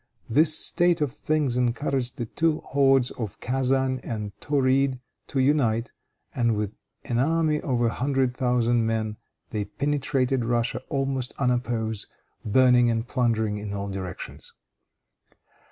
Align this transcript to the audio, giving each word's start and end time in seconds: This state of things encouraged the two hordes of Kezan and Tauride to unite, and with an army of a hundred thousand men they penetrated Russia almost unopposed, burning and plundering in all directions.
This 0.27 0.57
state 0.57 0.99
of 0.99 1.13
things 1.13 1.57
encouraged 1.57 2.17
the 2.17 2.25
two 2.25 2.61
hordes 2.61 3.11
of 3.11 3.39
Kezan 3.39 3.99
and 4.03 4.31
Tauride 4.39 4.99
to 5.27 5.39
unite, 5.39 5.91
and 6.33 6.55
with 6.55 6.75
an 7.05 7.19
army 7.19 7.61
of 7.61 7.83
a 7.83 7.89
hundred 7.89 8.35
thousand 8.35 8.87
men 8.87 9.17
they 9.51 9.63
penetrated 9.65 10.43
Russia 10.43 10.81
almost 10.89 11.33
unopposed, 11.37 12.07
burning 12.43 12.89
and 12.89 13.07
plundering 13.07 13.59
in 13.59 13.73
all 13.75 13.89
directions. 13.89 14.51